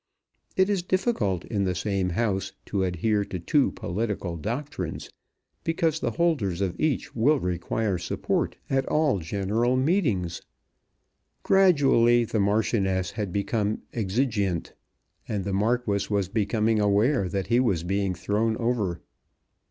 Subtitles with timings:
[0.57, 5.11] It is difficult in the same house to adhere to two political doctrines,
[5.63, 10.41] because the holders of each will require support at all general meetings.
[11.43, 14.73] Gradually the Marchioness had become exigeant,
[15.27, 19.01] and the Marquis was becoming aware that he was being thrown over.